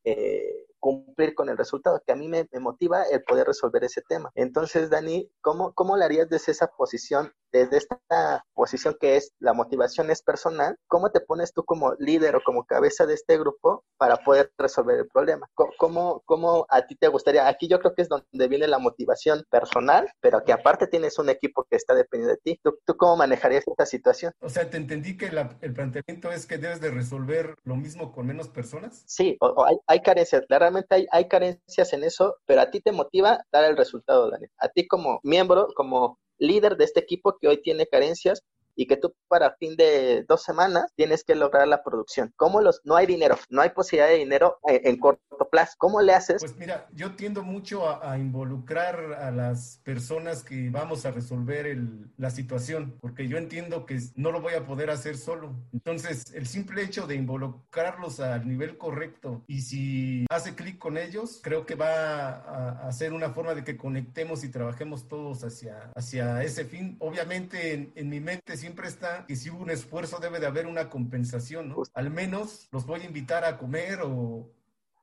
[0.05, 4.31] eh, cumplir con el resultado, que a mí me, motiva el poder resolver ese tema.
[4.35, 9.53] Entonces, Dani, ¿cómo, ¿cómo le harías desde esa posición, desde esta posición que es la
[9.53, 10.77] motivación es personal?
[10.89, 14.99] ¿Cómo te pones tú como líder o como cabeza de este grupo para poder resolver
[14.99, 15.49] el problema?
[15.79, 17.47] ¿Cómo, cómo a ti te gustaría?
[17.47, 21.29] Aquí yo creo que es donde viene la motivación personal, pero que aparte tienes un
[21.29, 22.61] equipo que está dependiendo de ti.
[22.63, 24.33] ¿Tú, tú cómo manejarías esta situación?
[24.41, 25.27] O sea, te entendí que
[25.61, 29.05] el planteamiento es que debes de resolver lo mismo con menos personas.
[29.07, 30.43] Sí, o, hay, hay carencias.
[30.49, 34.51] Claramente hay, hay carencias en eso, pero a ti te motiva dar el resultado, Daniel.
[34.59, 38.43] A ti como miembro, como líder de este equipo que hoy tiene carencias,
[38.77, 42.33] y que tú para fin de dos semanas tienes que lograr la producción.
[42.37, 45.75] ¿Cómo los, no hay dinero, no hay posibilidad de dinero en, corto plazo?
[45.79, 46.41] ¿Cómo le haces?
[46.41, 52.11] Pues mira, yo tiendo mucho a, involucrar a las personas que vamos a resolver el,
[52.17, 55.55] la situación, porque yo entiendo que no lo voy a poder hacer solo.
[55.73, 61.41] Entonces, el simple hecho de involucrarlos al nivel correcto y si hace clic con ellos,
[61.43, 65.91] creo que va a, a, ser una forma de que conectemos y trabajemos todos hacia,
[65.95, 66.97] hacia ese fin.
[67.01, 70.67] Obviamente, en, en mi mente siempre está que si hubo un esfuerzo debe de haber
[70.67, 71.83] una compensación, ¿no?
[71.93, 74.51] Al menos los voy a invitar a comer o,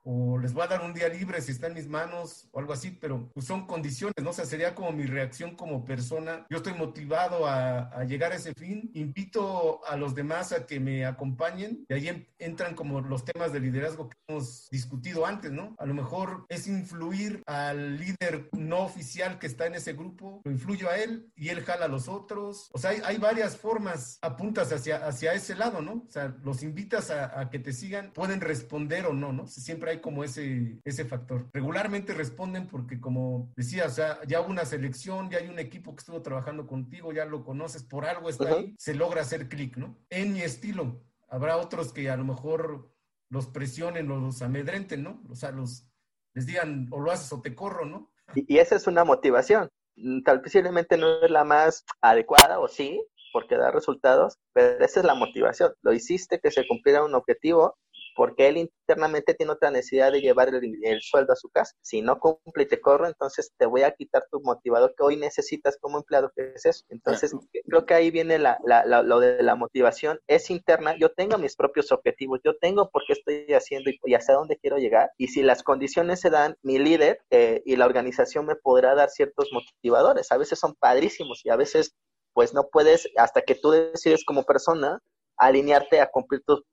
[0.04, 2.74] o les voy a dar un día libre si está en mis manos o algo
[2.74, 4.32] así, pero pues son condiciones, ¿no?
[4.32, 6.46] O sea, sería como mi reacción como persona.
[6.50, 10.80] Yo estoy motivado a, a llegar a ese fin, invito a los demás a que
[10.80, 15.76] me acompañen y ahí entran como los temas de liderazgo que hemos discutido antes, ¿no?
[15.78, 20.52] A lo mejor es influir al líder no oficial que está en ese grupo, lo
[20.52, 22.70] influyo a él y él jala a los otros.
[22.74, 26.04] O sea, hay, hay varias formas, apuntas hacia, hacia ese lado, ¿no?
[26.08, 29.48] O sea, los invitas a, a que te sigan, pueden responder o no, ¿no?
[29.48, 31.50] Siempre hay como ese, ese factor.
[31.54, 35.96] Regularmente responden porque, como decía, o sea, ya hubo una selección, ya hay un equipo
[35.96, 39.78] que estuvo trabajando contigo, ya lo conoces, por algo está ahí, se logra hacer clic,
[39.78, 39.98] ¿no?
[40.10, 41.04] En mi estilo.
[41.30, 42.92] Habrá otros que a lo mejor
[43.30, 45.22] los presionen o los amedrenten, ¿no?
[45.30, 45.88] O sea, los,
[46.34, 48.12] les digan o lo haces o te corro, ¿no?
[48.36, 49.70] Y, y esa es una motivación.
[49.96, 53.02] Mm, tal posiblemente no es la más adecuada, o sí,
[53.32, 55.74] porque da resultados, pero esa es la motivación.
[55.82, 57.78] Lo hiciste que se cumpliera un objetivo
[58.16, 61.74] porque él internamente tiene otra necesidad de llevar el, sueldo a su casa.
[61.82, 65.18] Si no cumple y te corro, entonces te voy a quitar tu motivador que hoy
[65.18, 66.86] necesitas como empleado, que es eso.
[66.90, 67.34] Entonces,
[67.66, 71.92] creo que ahí viene la, lo de la motivación, es interna, yo tengo mis propios
[71.92, 75.64] objetivos, yo tengo por qué estoy haciendo y, hacia dónde quiero llegar, y si las
[75.64, 80.38] condiciones se dan, mi líder eh, y la organización me podrá dar ciertos motivadores, a
[80.38, 81.94] veces son padrísimos y a veces
[82.34, 85.00] pues no puedes, hasta que tú decides como persona,
[85.42, 86.64] alinearte a cumplir tus,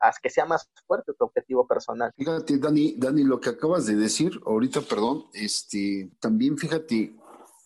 [0.00, 2.12] a, que sea más fuerte tu objetivo personal.
[2.16, 7.16] Fíjate, Dani, Dani, lo que acabas de decir ahorita, perdón, este, también fíjate,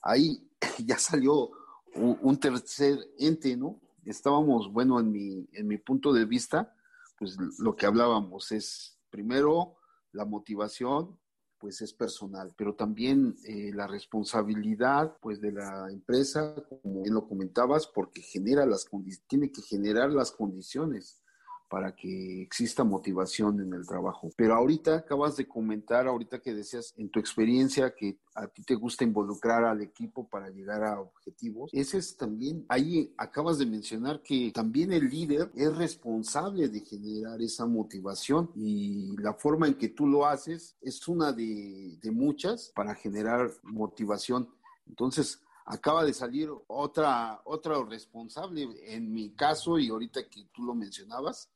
[0.02, 0.50] ahí
[0.86, 1.50] ya salió
[1.94, 3.80] un, tercer ente, ¿no?
[4.06, 6.74] Estábamos, bueno, en mi, en mi punto de vista,
[7.18, 9.76] pues lo que hablábamos es primero
[10.12, 11.18] la motivación,
[11.58, 17.26] pues es personal, pero también eh, la responsabilidad pues de la empresa, como bien lo
[17.26, 18.88] comentabas, porque genera las
[19.26, 21.20] tiene que generar las condiciones
[21.68, 24.30] para que exista motivación en el trabajo.
[24.36, 28.74] Pero ahorita acabas de comentar, ahorita que decías en tu experiencia que a ti te
[28.74, 34.22] gusta involucrar al equipo para llegar a objetivos, ese es también, ahí acabas de mencionar
[34.22, 39.88] que también el líder es responsable de generar esa motivación y la forma en que
[39.88, 44.48] tú lo haces es una de, de muchas para generar motivación.
[44.86, 50.74] Entonces, acaba de salir otra, otra responsable en mi caso y ahorita que tú lo
[50.74, 51.50] mencionabas,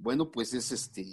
[0.00, 1.04] bueno, pues es este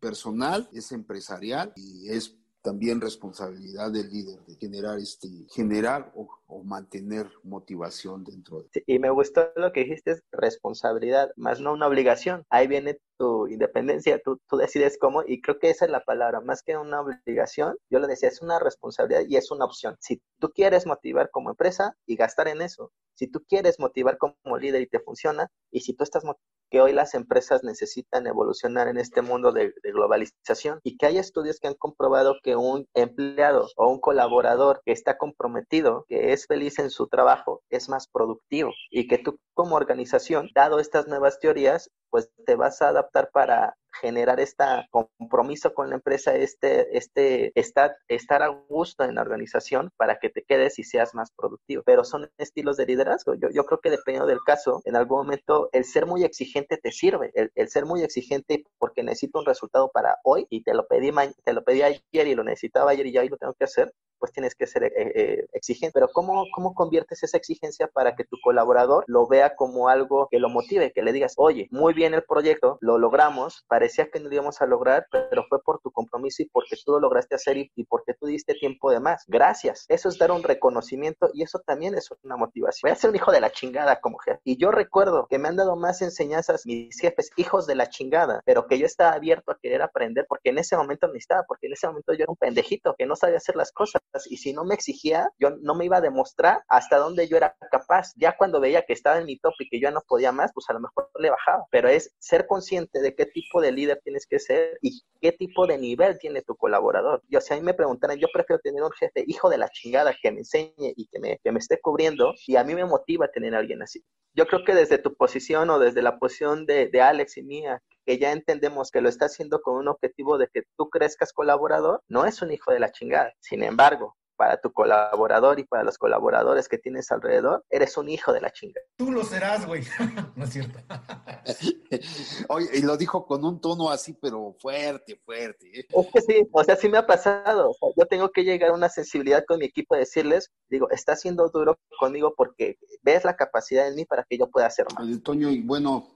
[0.00, 6.28] personal, es empresarial y es también responsabilidad del líder de generar este generar o,
[6.64, 11.86] mantener motivación dentro de y me gustó lo que dijiste es responsabilidad más no una
[11.86, 12.44] obligación.
[12.50, 16.40] Ahí viene tu independencia tú, tú decides cómo y creo que esa es la palabra
[16.40, 19.96] más que una obligación yo le decía es una responsabilidad y es una opción.
[20.00, 24.56] Si tú quieres motivar como empresa y gastar en eso si tú quieres motivar como
[24.58, 26.24] líder y te funciona y si tú estás
[26.70, 31.58] que hoy las empresas necesitan evolucionar en este mundo de, globalización y que hay estudios
[31.60, 36.78] que han comprobado que un empleado o un colaborador que está comprometido, que es feliz
[36.78, 41.90] en su trabajo, es más productivo y que tú como organización, dado estas nuevas teorías,
[42.08, 47.96] pues te vas a adaptar para generar este compromiso con la empresa, este, este, estar,
[48.08, 51.82] estar a gusto en la organización para que te quedes y seas más productivo.
[51.84, 53.34] Pero son estilos de liderazgo.
[53.34, 56.92] Yo, yo creo que dependiendo del caso, en algún momento el ser muy exigente te
[56.92, 57.30] sirve.
[57.34, 61.10] El, el ser muy exigente porque necesito un resultado para hoy y te lo pedí,
[61.44, 63.92] te lo pedí ayer y lo necesitaba ayer y ya hoy lo tengo que hacer,
[64.20, 65.94] pues tienes que ser eh, eh, exigente.
[65.94, 70.38] Pero ¿cómo, ¿cómo conviertes esa exigencia para que tu colaborador lo vea como algo que
[70.38, 74.28] lo motive, que le digas, oye, muy bien el proyecto, lo logramos, parecía que no
[74.28, 77.56] lo íbamos a lograr, pero fue por tu compromiso y porque tú lo lograste hacer
[77.56, 79.24] y, porque tú diste tiempo de más.
[79.26, 79.86] Gracias.
[79.88, 82.88] Eso es dar un reconocimiento y eso también es una motivación.
[82.88, 84.40] Voy a ser un hijo de la chingada como jefe.
[84.44, 88.42] Y yo recuerdo que me han dado más enseñanzas mis jefes, hijos de la chingada,
[88.44, 91.72] pero que yo estaba abierto a querer aprender porque en ese momento necesitaba, porque en
[91.72, 94.64] ese momento yo era un pendejito que no sabía hacer las cosas y si no
[94.64, 98.12] me exigía, yo no me iba a demostrar hasta dónde yo era capaz.
[98.16, 100.68] Ya cuando veía que estaba en mi top y que yo no podía más, pues
[100.68, 101.64] a lo mejor le bajaba.
[101.70, 105.66] Pero es ser consciente de qué tipo de líder tienes que ser y qué tipo
[105.66, 107.22] de nivel tiene tu colaborador.
[107.28, 110.14] Yo, si a mí me preguntaran, yo prefiero tener un jefe hijo de la chingada
[110.20, 113.28] que me enseñe y que me, que me esté cubriendo y a mí me motiva
[113.28, 114.02] tener a alguien así.
[114.34, 117.82] yo creo que desde tu posición o desde la posición de, de Alex y mía,
[118.04, 122.02] que ya entendemos que lo está haciendo con un objetivo de que tú crezcas colaborador,
[122.08, 123.32] no es un hijo de la chingada.
[123.40, 128.32] Sin embargo, para tu colaborador y para los colaboradores que tienes alrededor, eres un hijo
[128.32, 128.80] de la chinga.
[128.96, 129.82] Tú lo serás, güey.
[130.34, 130.78] no es cierto.
[132.48, 135.80] Oye, y lo dijo con un tono así, pero fuerte, fuerte.
[135.80, 135.86] ¿eh?
[135.90, 137.76] Es que sí, o sea, sí me ha pasado.
[137.94, 141.50] yo tengo que llegar a una sensibilidad con mi equipo de decirles, digo, está siendo
[141.50, 145.22] duro conmigo porque ves la capacidad en mí para que yo pueda hacer más.
[145.22, 146.08] Toño, y bueno,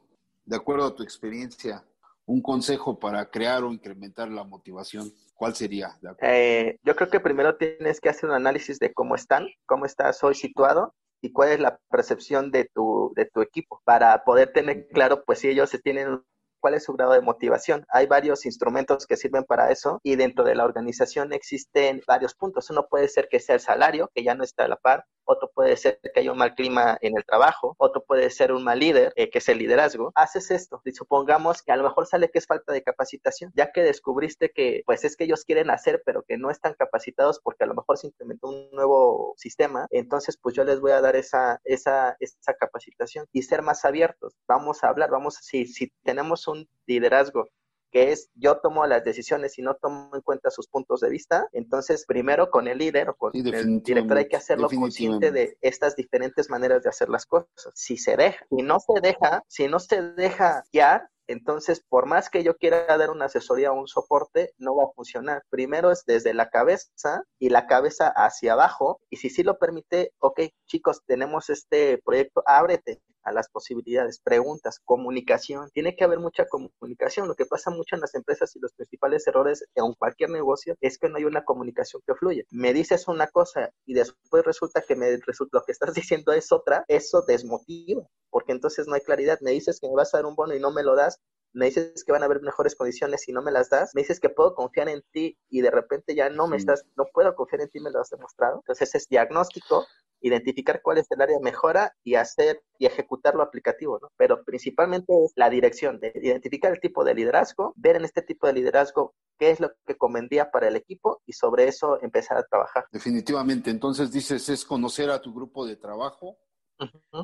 [0.44, 1.84] de acuerdo a tu experiencia,
[2.26, 5.98] un consejo para crear o incrementar la motivación, ¿cuál sería?
[6.20, 10.22] Eh, yo creo que primero tienes que hacer un análisis de cómo están, cómo estás
[10.24, 14.88] hoy situado y cuál es la percepción de tu, de tu equipo para poder tener
[14.88, 16.22] claro, pues si ellos se tienen
[16.60, 17.84] cuál es su grado de motivación.
[17.90, 22.70] Hay varios instrumentos que sirven para eso y dentro de la organización existen varios puntos.
[22.70, 25.50] Uno puede ser que sea el salario, que ya no está a la par, otro
[25.54, 28.78] puede ser que haya un mal clima en el trabajo, otro puede ser un mal
[28.78, 30.12] líder, eh, que es el liderazgo.
[30.14, 33.72] Haces esto y supongamos que a lo mejor sale que es falta de capacitación, ya
[33.72, 37.64] que descubriste que pues es que ellos quieren hacer, pero que no están capacitados porque
[37.64, 41.16] a lo mejor se implementó un nuevo sistema, entonces pues yo les voy a dar
[41.16, 44.34] esa, esa, esa capacitación y ser más abiertos.
[44.46, 47.48] Vamos a hablar, vamos, si, si tenemos un liderazgo
[47.94, 51.46] que es yo tomo las decisiones y no tomo en cuenta sus puntos de vista,
[51.52, 55.94] entonces primero con el líder o con el director hay que hacerlo consciente de estas
[55.94, 57.70] diferentes maneras de hacer las cosas.
[57.72, 62.28] Si se deja, si no se deja, si no se deja guiar, entonces, por más
[62.28, 65.42] que yo quiera dar una asesoría o un soporte, no va a funcionar.
[65.48, 69.00] Primero es desde la cabeza y la cabeza hacia abajo.
[69.08, 74.80] Y si sí lo permite, ok, chicos, tenemos este proyecto, ábrete a las posibilidades, preguntas,
[74.84, 75.70] comunicación.
[75.72, 77.28] Tiene que haber mucha comunicación.
[77.28, 80.98] Lo que pasa mucho en las empresas y los principales errores en cualquier negocio es
[80.98, 82.46] que no hay una comunicación que fluye.
[82.50, 86.52] Me dices una cosa y después resulta que me resulta lo que estás diciendo es
[86.52, 89.38] otra, eso desmotiva, porque entonces no hay claridad.
[89.40, 91.20] Me dices que me vas a dar un bono y no me lo das,
[91.54, 94.18] me dices que van a haber mejores condiciones y no me las das, me dices
[94.18, 97.62] que puedo confiar en ti y de repente ya no me estás, no puedo confiar
[97.62, 98.56] en ti, me lo has demostrado.
[98.56, 99.86] Entonces es diagnóstico,
[100.26, 104.10] identificar cuál es el área de mejora y hacer y ejecutar lo aplicativo, ¿no?
[104.16, 108.46] Pero principalmente es la dirección, de identificar el tipo de liderazgo, ver en este tipo
[108.46, 112.44] de liderazgo qué es lo que convendría para el equipo y sobre eso empezar a
[112.44, 112.86] trabajar.
[112.90, 116.38] Definitivamente, entonces dices, es conocer a tu grupo de trabajo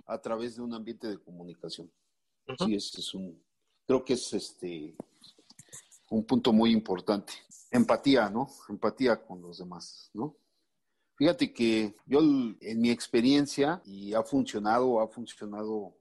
[0.07, 1.91] a través de un ambiente de comunicación.
[2.59, 3.43] Sí, ese es un,
[3.87, 4.95] creo que es este
[6.11, 7.33] un punto muy importante.
[7.71, 8.49] Empatía, ¿no?
[8.69, 10.37] Empatía con los demás, ¿no?
[11.21, 15.93] Fíjate que yo en mi experiencia, y ha funcionado, ha funcionado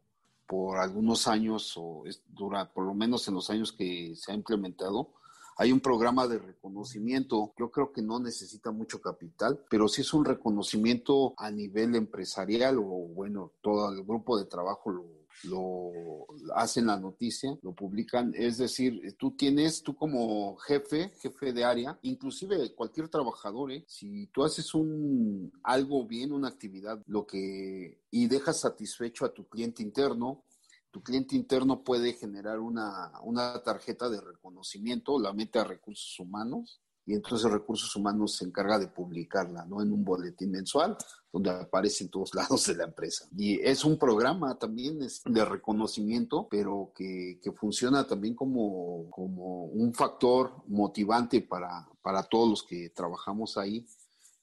[0.48, 5.10] por algunos años, o dura, por lo menos en los años que se ha implementado,
[5.58, 7.52] hay un programa de reconocimiento.
[7.60, 12.78] Yo creo que no necesita mucho capital, pero sí es un reconocimiento a nivel empresarial
[12.78, 15.04] o bueno, todo el grupo de trabajo lo,
[15.44, 16.26] lo
[16.56, 18.34] hacen la noticia, lo publican.
[18.36, 23.84] Es decir, tú tienes, tú como jefe, jefe de área, inclusive cualquier trabajador, ¿eh?
[23.88, 29.48] si tú haces un algo bien, una actividad, lo que y dejas satisfecho a tu
[29.48, 30.44] cliente interno,
[30.92, 36.82] tu cliente interno puede generar una, una tarjeta de reconocimiento, la mete a recursos humanos
[37.10, 39.82] y entonces Recursos Humanos se encarga de publicarla, ¿no?
[39.82, 40.96] En un boletín mensual
[41.34, 43.28] donde aparece en todos lados de la empresa.
[43.36, 49.92] Y es un programa también de reconocimiento, pero que, que funciona también como, como un
[49.92, 53.88] factor motivante para, para todos los que trabajamos ahí.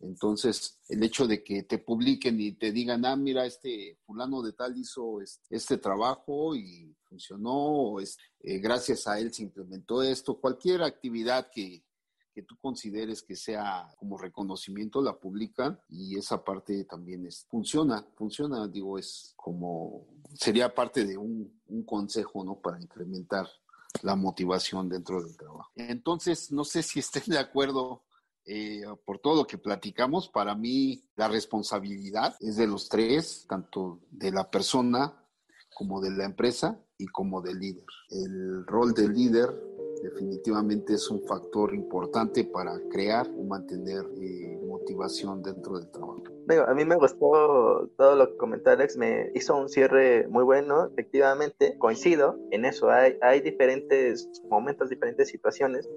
[0.00, 4.54] Entonces, el hecho de que te publiquen y te digan, ah, mira, este fulano de
[4.54, 10.82] tal hizo este, trabajo y funcionó, es, eh, gracias a él se implementó esto, cualquier
[10.82, 11.85] actividad que,
[12.36, 18.06] que tú consideres que sea como reconocimiento, la publican y esa parte también es, funciona,
[18.14, 22.60] funciona, digo, es como, sería parte de un, un consejo, ¿no?
[22.60, 23.48] Para incrementar
[24.02, 25.70] la motivación dentro del trabajo.
[25.76, 28.02] Entonces, no sé si estén de acuerdo
[28.44, 30.28] eh, por todo lo que platicamos.
[30.28, 35.24] Para mí, la responsabilidad es de los tres, tanto de la persona
[35.74, 37.86] como de la empresa y como del líder.
[38.10, 39.48] El rol del líder
[40.02, 46.22] definitivamente es un factor importante para crear o mantener eh, motivación dentro del trabajo.
[46.66, 50.86] a mí me gustó todo lo que comentó Alex, me hizo un cierre muy bueno,
[50.92, 55.88] efectivamente, coincido en eso, hay, hay diferentes momentos, diferentes situaciones,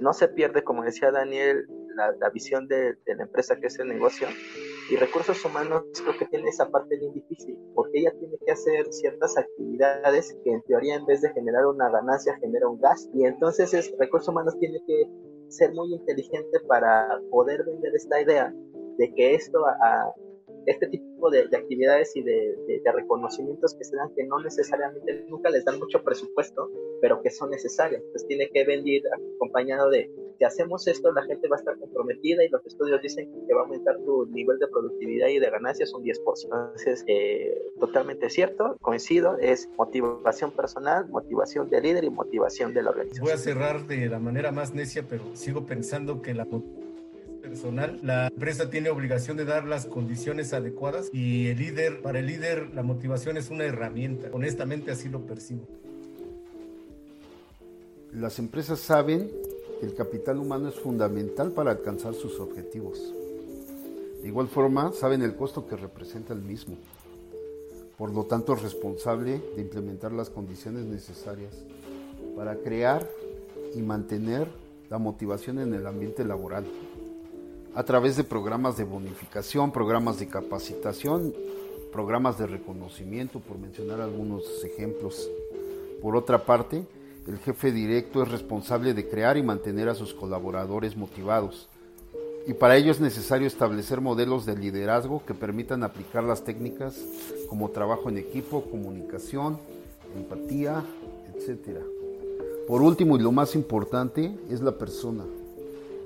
[0.00, 1.66] no se pierde, como decía Daniel,
[1.96, 4.26] la, visión de, de, la empresa que es el negocio,
[4.90, 8.92] y recursos humanos creo que tiene esa parte bien difícil, porque ella tiene que hacer
[8.92, 13.10] ciertas actividades que en teoría en vez de generar una ganancia genera un gasto.
[13.14, 15.08] Y entonces es, recursos humanos tiene que
[15.48, 18.52] ser muy inteligente para poder vender esta idea
[18.98, 20.12] de que esto a,
[20.66, 25.50] este tipo tipo de, actividades y de, reconocimientos que se dan que no necesariamente nunca
[25.50, 28.02] les dan mucho presupuesto, pero que son necesarios.
[28.12, 29.02] Pues tiene que venir
[29.36, 33.30] acompañado de si hacemos esto, la gente va a estar comprometida y los estudios dicen
[33.46, 36.18] que va a aumentar tu nivel de productividad y de ganancias un 10%.
[36.42, 42.90] Entonces, eh, totalmente cierto, coincido, es motivación personal, motivación de líder y motivación de la
[42.90, 43.24] organización.
[43.24, 46.46] Voy a cerrar de la manera más necia, pero sigo pensando que la
[47.44, 52.26] personal, la empresa tiene obligación de dar las condiciones adecuadas y el líder, para el
[52.26, 54.28] líder, la motivación es una herramienta.
[54.32, 55.66] Honestamente así lo percibo.
[58.12, 59.30] Las empresas saben
[59.78, 63.12] que el capital humano es fundamental para alcanzar sus objetivos.
[64.22, 66.78] De igual forma, saben el costo que representa el mismo.
[67.98, 71.54] Por lo tanto, es responsable de implementar las condiciones necesarias
[72.36, 73.06] para crear
[73.74, 74.48] y mantener
[74.88, 76.64] la motivación en el ambiente laboral
[77.74, 81.34] a través de programas de bonificación, programas de capacitación,
[81.92, 85.28] programas de reconocimiento, por mencionar algunos ejemplos.
[86.00, 86.86] Por otra parte,
[87.26, 91.68] el jefe directo es responsable de crear y mantener a sus colaboradores motivados.
[92.46, 97.00] Y para ello es necesario establecer modelos de liderazgo que permitan aplicar las técnicas
[97.48, 99.58] como trabajo en equipo, comunicación,
[100.14, 100.84] empatía,
[101.34, 101.78] etc.
[102.68, 105.24] Por último y lo más importante es la persona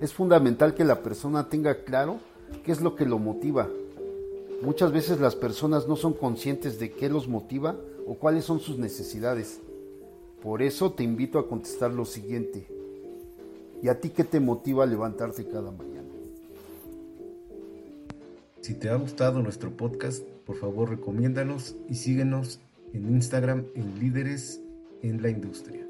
[0.01, 2.18] es fundamental que la persona tenga claro
[2.64, 3.68] qué es lo que lo motiva.
[4.62, 7.76] Muchas veces las personas no son conscientes de qué los motiva
[8.07, 9.61] o cuáles son sus necesidades.
[10.42, 12.66] Por eso te invito a contestar lo siguiente.
[13.82, 16.09] ¿Y a ti qué te motiva a levantarte cada mañana?
[18.61, 22.61] Si te ha gustado nuestro podcast, por favor recomiéndanos y síguenos
[22.92, 24.61] en Instagram en Líderes
[25.03, 25.88] en la Industria.